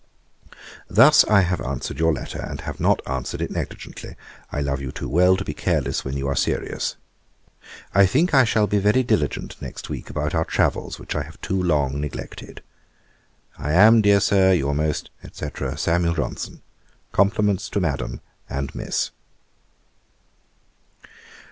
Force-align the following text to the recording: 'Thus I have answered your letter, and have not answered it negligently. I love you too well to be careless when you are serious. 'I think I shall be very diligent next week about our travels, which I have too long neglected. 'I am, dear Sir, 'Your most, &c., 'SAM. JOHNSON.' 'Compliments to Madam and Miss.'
'Thus 0.89 1.23
I 1.25 1.41
have 1.41 1.61
answered 1.61 1.99
your 1.99 2.11
letter, 2.11 2.41
and 2.41 2.61
have 2.61 2.79
not 2.79 3.07
answered 3.07 3.39
it 3.39 3.51
negligently. 3.51 4.15
I 4.51 4.59
love 4.59 4.81
you 4.81 4.91
too 4.91 5.07
well 5.07 5.37
to 5.37 5.45
be 5.45 5.53
careless 5.53 6.03
when 6.03 6.17
you 6.17 6.27
are 6.27 6.35
serious. 6.35 6.95
'I 7.93 8.07
think 8.07 8.33
I 8.33 8.43
shall 8.43 8.65
be 8.65 8.79
very 8.79 9.03
diligent 9.03 9.61
next 9.61 9.91
week 9.91 10.09
about 10.09 10.33
our 10.33 10.43
travels, 10.43 10.97
which 10.97 11.13
I 11.15 11.21
have 11.21 11.39
too 11.39 11.61
long 11.61 12.01
neglected. 12.01 12.63
'I 13.59 13.73
am, 13.73 14.01
dear 14.01 14.19
Sir, 14.19 14.53
'Your 14.53 14.73
most, 14.73 15.11
&c., 15.33 15.49
'SAM. 15.75 16.15
JOHNSON.' 16.15 16.63
'Compliments 17.11 17.69
to 17.69 17.79
Madam 17.79 18.21
and 18.49 18.73
Miss.' 18.73 19.11